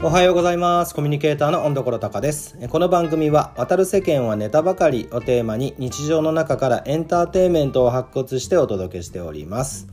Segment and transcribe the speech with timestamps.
[0.00, 0.94] おはようございます。
[0.94, 2.56] コミュニケーターの温所隆です。
[2.68, 9.88] この番組は渡る世間はネタばかりをテーマに日常の中からエンターテインメントを発掘してお届けしております。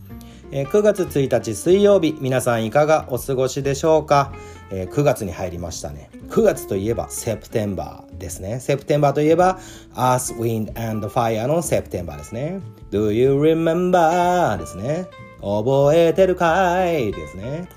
[0.52, 4.32] 9月1日水曜日皆さんいかがお過ごしでしょうか
[4.70, 6.12] ？9月に入りましたね。
[6.30, 8.60] 9月といえばセプテンバーですね。
[8.60, 9.58] セプテンバーといえば
[9.96, 12.62] Earth, Wind and Fire のセプテンバーですね。
[12.92, 14.56] Do you remember?
[14.60, 15.08] ですね。
[15.42, 17.11] 覚えてるかい？
[17.11, 17.68] ですね。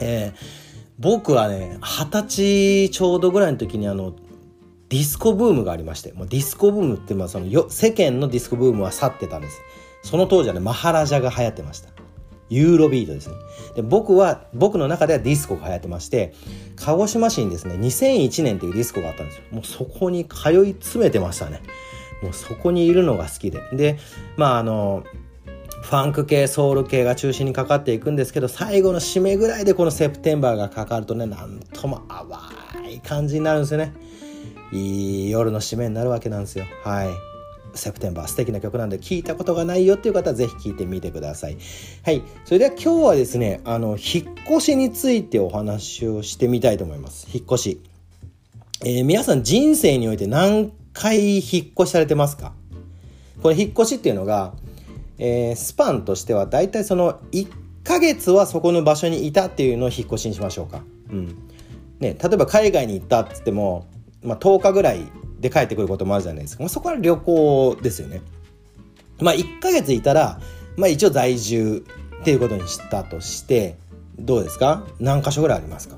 [0.00, 0.63] えー
[0.98, 4.14] 僕はね二十歳ちょうどぐらいの時にあの
[4.88, 9.60] ディスコブームがありましてもうディスコブームってまあそのよ世間のディスコブームは去ってたんです。
[10.02, 11.88] その当時はねマハラジャが流行ってました。
[12.50, 13.34] ユーロビートですね。
[13.74, 16.34] で僕は僕の中ではディスコが流行ってまして
[16.76, 19.44] 鹿児島市にですね2001年っていうディスコがあったんですよ。
[19.50, 21.62] もうそこに通い詰めてましたね。
[22.22, 23.60] もうそこにいるのが好きで。
[23.72, 23.98] で
[24.36, 25.04] まああの
[25.84, 33.92] ファンク系ソウル系が中心にかかっていくんですけど最後の締めぐらいでこのセプテンバーがかかるとねなんとも淡い感じになるんですよね。
[34.72, 36.64] いい夜の締めになるわけなんですよ。
[36.82, 37.10] はい。
[37.74, 41.58] セプテンバー素敵な曲なんで聞いたことがないよっていう方はぜひ聞いてみてください。
[42.02, 42.22] はい。
[42.46, 47.28] それでは今日はですねあの引っ越しについてお話をしてみたいと思います。
[47.32, 47.80] 引っ越し、
[48.84, 51.42] えー、皆さん人生において何回引っ
[51.78, 52.52] 越しされてますか？
[53.42, 54.54] これ引っ越しっていうのが
[55.18, 57.48] えー、スパンとしては大体その1
[57.84, 60.82] ヶ月はそこの場所にいたっていうのを引っ越しにしましょうか。
[61.10, 61.28] うん
[62.00, 63.86] ね、例えば海外に行ったっつっても、
[64.22, 65.06] まあ、10日ぐらい
[65.38, 68.20] で帰ってくることもあるじゃないですか、まあ、そこは旅行ですよね。
[69.20, 70.40] まあ1ヶ月いたら、
[70.76, 71.84] まあ、一応在住
[72.20, 73.76] っていうことにしたとして
[74.18, 74.84] どうですか？
[74.98, 75.96] 何箇所ぐらいありますか？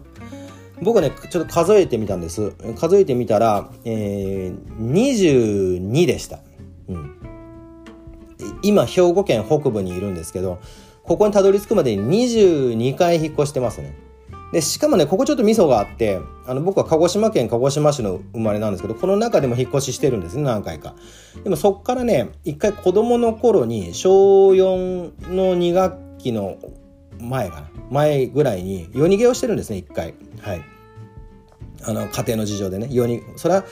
[0.82, 6.40] 僕ねちょっと数えてみたんです数えてみたら、えー、22でした。
[8.66, 10.58] 今兵庫県北部にいるんですけど
[11.02, 13.94] ここにたどり着くまでに22回引っ越してますね。
[14.52, 20.94] でしかもねここちょっとミソがあってあの僕は鹿児島県鹿児島市の生まれなんですけどこの中でも引っ越ししてるんですね何回か。
[21.42, 26.58] でもそっからね一回子供の頃に小4の2学期の
[27.20, 27.70] 前かな。
[27.90, 30.14] 前ぐらいに夜逃げをしてるんですね一回。
[30.40, 30.62] はい。
[31.82, 33.64] あの家庭の事情でね夜にそれは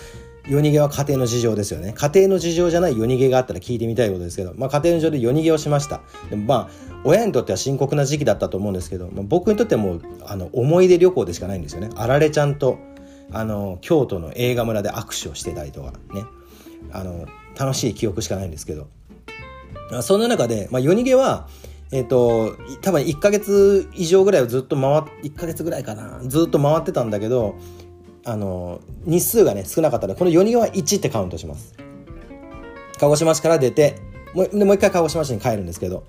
[0.47, 1.95] 夜逃げは家庭の事情ですよね。
[1.97, 6.03] 家庭の事情じゃない夜逃げがあったら聞いてみたいことですけど、まあ家庭の事情で夜逃げをしました。
[6.29, 6.69] でもまあ、
[7.05, 11.91] 親にとっては深刻な時期だったと思うんですけど、まあ、僕にとってはもう、あの、思い出旅行でしかないんですよね。
[11.97, 12.79] あられちゃんと、
[13.33, 16.25] あの、京都の映画村で握手をしてたりとかね。
[16.93, 17.27] あの、
[17.59, 18.89] 楽しい記憶しかないんですけど。
[20.03, 21.49] そんな中で、まあ夜逃げは、
[21.93, 27.55] えっ、ー、と、多分1ヶ月以上ぐらいをずっと回っ、1ヶ月ぐらいかな、ずっと回ってたんだけど、
[28.25, 31.75] あの日数がね少なかったらこの4人は1ってカウントします。
[32.99, 33.97] 鹿児島市から出て
[34.35, 36.05] もうもう一回鹿児島市に帰るんですけど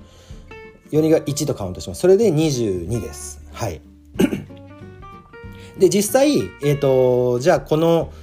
[0.91, 2.01] 4人が1とカウントします。
[2.01, 3.41] それで22です。
[3.51, 3.81] はい。
[5.77, 8.13] で実際えっ、ー、とじゃあこの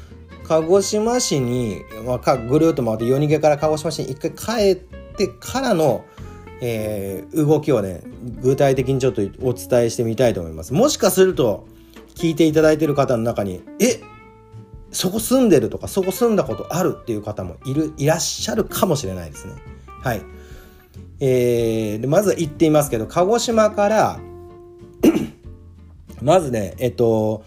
[0.44, 4.76] 鹿児島市に、まあ、ぐるっと回って夜逃げから鹿児島市に一回帰っ
[5.16, 6.04] てからの、
[6.60, 8.02] えー、動きをね
[8.40, 10.72] 具体的にちょっとお伝えしてみたいと思います。
[10.72, 11.68] もしかすると
[12.14, 14.00] 聞いていただいてる方の中に、え
[14.92, 19.54] そこ住んでるとか、そこ住んだことあるっていう方もいる、いらっしゃるかもしれないですね。
[20.02, 20.22] はい。
[21.20, 24.20] えー、でまず言ってみますけど、鹿児島から
[26.20, 27.44] まずね、えっと、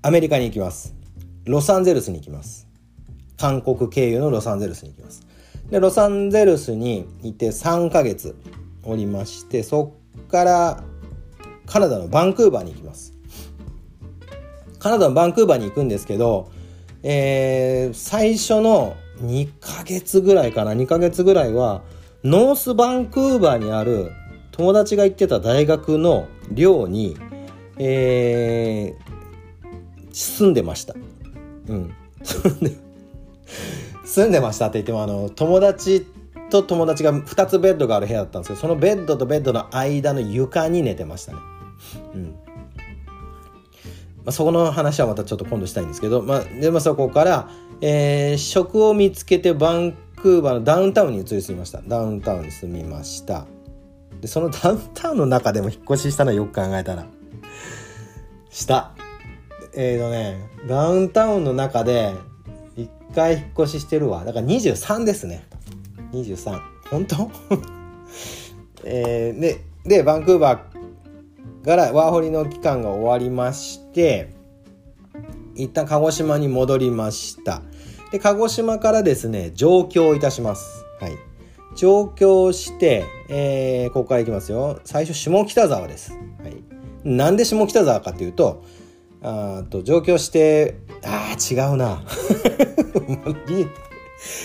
[0.00, 0.94] アメリカに行きます。
[1.44, 2.66] ロサンゼルスに行きます。
[3.36, 5.26] 韓国経由のロサンゼルスに行きます。
[5.70, 8.36] で、ロサンゼルスにいて3ヶ月
[8.84, 10.82] おりまして、そっから
[11.66, 13.17] カナダのバンクーバーに行きます。
[14.78, 16.50] カナダのバンクーバーに行くんですけど、
[17.02, 21.82] えー、最初の2ヶ月ぐらいかな2ヶ月ぐらいは
[22.24, 24.12] ノースバンクーバーにある
[24.52, 27.16] 友達が行ってた大学の寮に、
[27.78, 30.94] えー、住んでました。
[31.68, 31.94] うん。
[32.24, 32.76] 住んで、
[34.04, 36.06] 住んでましたって言っても、あの、友達
[36.50, 41.38] と友達が2つベッドがある部屋だったんですけど、そのベッドとベッドの間の床に寝てましたね。
[42.14, 42.34] うん。
[44.28, 47.48] まあ、そこの話はまたちょっと今度したいんですけど、まあ、でもそこから、
[47.80, 51.80] えー、職を見つけてバンクーバーのダウンタウンに移り住みました。
[51.80, 53.46] ダウンタウンに住みました。
[54.20, 57.06] でその ダウンタウンの中でも引っ越ししたのよく考えたら。
[58.50, 58.92] した。
[59.72, 60.36] えーとね
[60.68, 62.12] ダウンタウンの中で
[62.76, 64.26] 一回引っ越ししてるわ。
[64.26, 65.46] だから23ですね。
[66.12, 66.60] 23
[66.90, 67.30] 本当？
[68.84, 70.77] えー、ででバンクーバー
[71.68, 74.30] からワーホリの期間が終わりまして
[75.54, 77.60] 一旦鹿児島に戻りました。
[78.10, 80.86] で鹿児島からですね上京いたします。
[80.98, 81.18] はい。
[81.76, 84.80] 上京して、えー、ここからいきますよ。
[84.84, 86.18] 最初下北沢です、は
[86.48, 86.56] い、
[87.04, 88.64] なんで下北沢かというと
[89.20, 92.02] あと上京してあー違うな。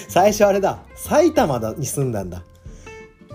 [0.09, 0.83] 最初あれだ。
[0.95, 2.43] 埼玉に住んだんだ。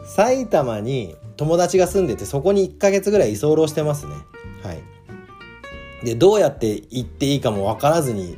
[0.05, 4.15] 埼玉に友達が住んでてそこに1ヶ月ぐらい居候してますね。
[4.63, 4.83] はい。
[6.05, 8.37] でどうやって行っていいかも分からずに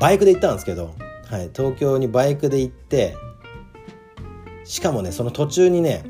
[0.00, 0.94] バイクで行ったんですけど、
[1.30, 3.16] はい、東京にバイクで行って
[4.64, 6.04] しかもねその途中にね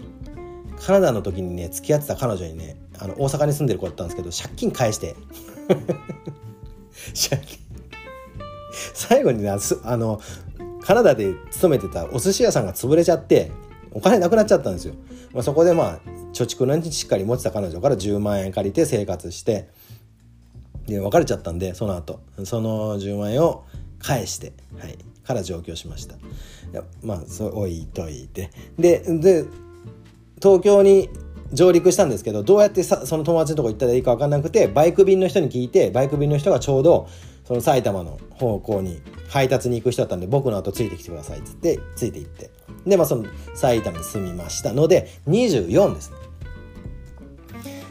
[0.80, 5.16] カナダの時にね付き合ってた彼女にねあの大阪に住んでる子だったんですけど借金返して。
[7.28, 7.58] 借金。
[8.92, 10.20] 最後にねあの
[10.82, 13.50] カナダで勤めてたお寿司屋さんが潰れちゃって
[13.94, 14.94] お金なくなっちゃったんですよ、
[15.32, 16.00] まあ、そこでまあ
[16.32, 19.68] 貯蓄のしっかり持ってた彼女から10万円借りて生活して
[20.86, 22.20] で別れちゃったんでその後。
[22.44, 23.64] その10万円を
[23.98, 26.16] 返して、はい、から上京しました。
[27.02, 28.50] まあそう置いといて。
[28.78, 29.44] でで
[30.42, 31.08] 東京に
[31.52, 37.08] 上陸したんですけどどうやってさその友達のとこ行ったらいいか分かんなくてバイク便の人に聞いてバイク便の人がちょうど
[37.44, 42.50] その埼玉の方向に配達に行く人だったんで僕の後ついてきてくださいっつってついて行って。
[42.86, 43.24] でまあその
[43.54, 46.16] 埼玉に住みましたので24ですね。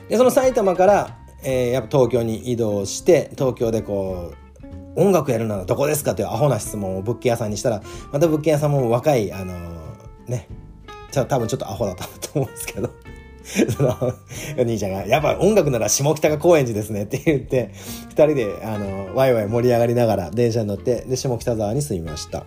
[0.09, 4.33] でその埼玉からえー、やっぱ東京に移動して東京でこ
[4.95, 10.47] う音楽やるならどこですかというアホな質問を物件屋さんにしたらまた物件屋さんも若いあのー、ね
[11.11, 12.89] 多分ちょっとアホだったと思うんですけど。
[13.43, 14.13] その
[14.57, 17.71] お兄ちゃんが「やっぱ音楽なら下北か高円寺ですね」って言って
[18.09, 22.45] 2人であのワイワイ盛り上がりながら電車に乗ってで下北沢に住みました。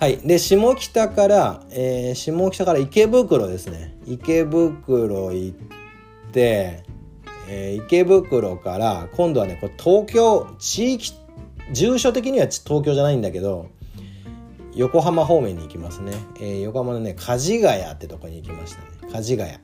[0.00, 0.18] はい。
[0.18, 3.96] で、下北から、えー、下北から池袋ですね。
[4.06, 6.84] 池袋行って、
[7.48, 11.12] えー、池袋から今度はねこれ東京地域
[11.72, 13.68] 住所的には東京じゃないんだけど
[14.74, 19.58] 横浜方面に行きますね、えー、横浜のね梶ヶ谷ってとこに行きましたね梶ヶ谷。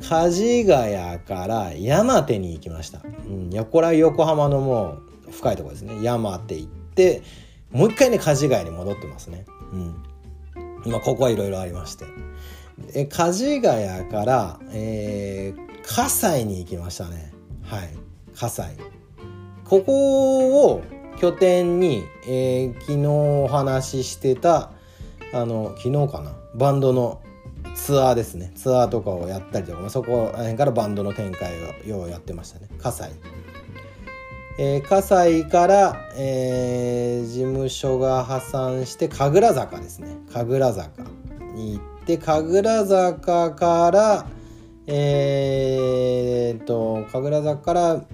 [0.00, 6.02] 梶ヶ谷から山手に行きました、うん、これは横浜のもう深いところですね。
[6.02, 7.22] 山手行って
[7.70, 9.44] もう一回ね梶ヶ谷に戻ってますね。
[9.72, 10.02] うん。
[10.84, 12.06] 今ここはいろいろありまして。
[12.94, 17.32] え梶ヶ谷から、えー、葛西に行きましたね。
[17.64, 17.90] はい。
[18.34, 18.78] 葛西。
[19.64, 20.82] ここを
[21.20, 24.72] 拠点に、えー、昨日お話ししてた
[25.32, 26.32] あの昨日かな。
[26.54, 27.20] バンドの
[27.84, 28.52] ツアーですね。
[28.54, 31.52] ツアーとかをやったりとか、まあ、そこら辺からバンドの展開
[31.86, 32.68] をようやってましたね。
[32.78, 33.14] 葛西
[34.58, 40.08] えー、葛西から、えー、事務所が破産して神楽坂ですね。
[40.32, 41.02] 神楽坂
[41.54, 44.26] に行って神楽坂から
[44.86, 48.06] えー、っと神楽坂からん？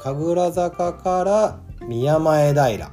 [0.00, 2.92] 神楽坂から宮前平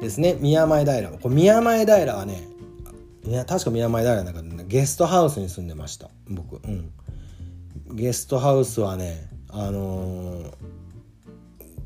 [0.00, 0.36] ですね。
[0.40, 1.08] 宮前平。
[1.10, 2.48] これ宮前平はね
[3.26, 6.10] いや確か宮前平だけど、ね、ゲストハウスに住んでました。
[6.28, 6.56] 僕。
[6.56, 6.92] うん。
[7.92, 10.42] ゲストハウスはねあの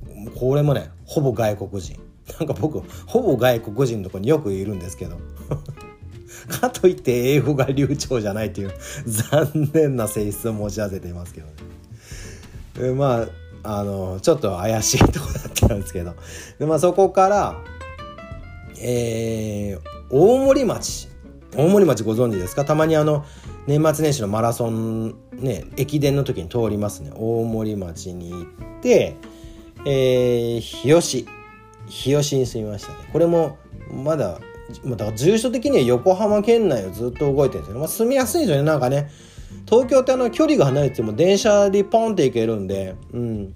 [0.07, 1.99] ー、これもねほぼ外国人。
[2.39, 5.19] なんか僕ほぼ外国人のとこによくいるんですけど。
[6.49, 8.73] かといって英語が流暢じゃないっていう
[9.07, 11.47] 残念な性質を持ち合わせていますけど
[12.87, 12.93] ね。
[12.93, 13.27] ま
[13.63, 16.15] ああのちょっと怪しいとこだったんですけど。
[16.59, 17.63] で、まあ、そこから
[18.83, 21.10] えー、大森町
[21.57, 22.65] 大森町ご存知ですか？
[22.65, 23.25] たまにあの
[23.67, 27.11] 年末年始のマラソンね駅伝の時に通りますね。
[27.15, 28.45] 大森町に行っ
[28.83, 29.17] て
[29.85, 31.27] えー、日吉。
[31.87, 32.99] 日吉に住みましたね。
[33.13, 33.59] これも
[33.93, 34.39] まだ、
[34.85, 38.63] だから住所的には横浜県内をずっと動いてるんですよ、まあ、住みやすいんですよね。
[38.63, 39.11] なんかね
[39.67, 43.55] 東京ってあの距離が離れても電車でポンって行けるんで、うん、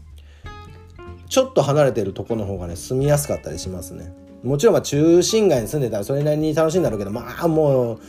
[1.29, 4.13] ちょっと離れてるとこの方がね住みやすかったりしますね。
[4.45, 8.01] もちろんまあ中心街に住んでたらそれなりに楽しいんだろうけどまあもう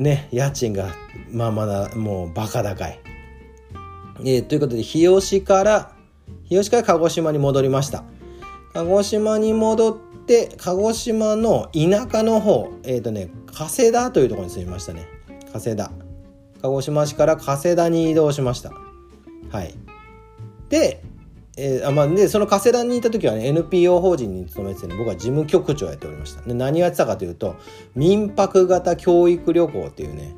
[0.00, 0.94] ね家賃が
[1.30, 2.98] まあまだもうバカ高い、
[4.20, 5.92] えー、ということで日吉から
[6.44, 8.04] 日吉から鹿児島に戻りました。
[8.72, 15.06] 鹿児島に戻って鹿児島の田舎の方えっ、ー、とね加世田というところに住みましたね。
[15.52, 15.90] 加世田。
[16.62, 18.72] 鹿児島市から加世田に移動しました。
[19.50, 19.74] はい。
[20.70, 21.02] で,、
[21.56, 26.40] えーあまあ、でその加世田にいた時はね NPO 法人に勤めてて、ね、僕は事務局長やっておりました。
[26.42, 27.56] で何をやってたかというと
[27.94, 30.34] 民泊型教育旅行っていうね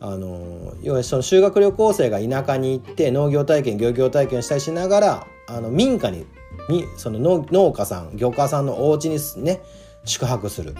[0.00, 6.26] あの要はその修学旅行生が田舎に行って農業体験漁業体験をしたりしながらあの民家に
[6.68, 9.60] にその農家さん漁家さんのお家にね
[10.04, 10.74] 宿泊する。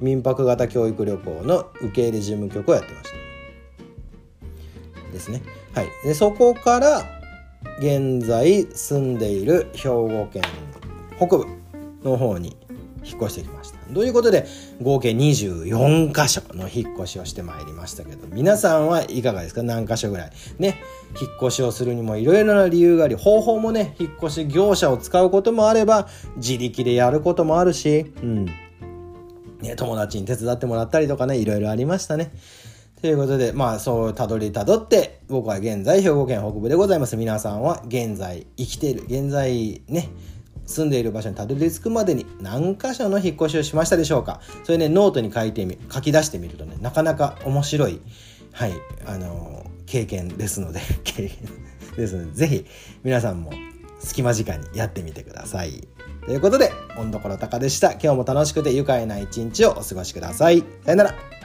[0.00, 3.16] 民泊型教育旅行の受け入れ事務局をやってました。
[5.12, 5.42] ですね。
[5.74, 5.88] はい。
[6.04, 7.13] でそこから
[7.78, 10.42] 現在住んでいる兵庫県
[11.16, 11.46] 北部
[12.02, 12.56] の方に
[13.04, 14.46] 引っ越してきましたということで、
[14.80, 19.62] 合計24箇所の引っ越しをしてまいりましたけど、皆さんはいかがですか？
[19.62, 20.32] 何箇所ぐらい？
[20.58, 20.80] ね、
[21.20, 28.46] 引っ越しをするにもいろいろな理由があり、方法もね、引っ越し業者を使うこともあれば、自力でやることもあるし、うん。
[29.60, 32.32] ね、友達に手伝ってもらったりとかね、いろいろありましたね。
[33.02, 37.16] ということで、まあ、そうたどりたどって、僕は現在兵庫県北部でございます。
[37.16, 40.10] 皆さんは現在生きている、現在ね、
[40.66, 48.00] 住んでいる場所にたどり着くまでに何箇所の引っ越しをしましたでしょうかそれね、ノートに書いてみ、書き出してみるとね、なかなか面白い、
[48.52, 48.72] はい、
[49.06, 51.30] あのー、経験ですので、 経験
[51.96, 52.66] ですので、ぜひ
[53.02, 53.52] 皆さんも
[54.00, 55.88] 隙間時間にやってみてください。
[56.26, 57.92] ということで、温どころたかでした。
[57.92, 60.64] 今日も楽しくて愉快な一日をお過ごしください。
[60.84, 61.43] さよなら。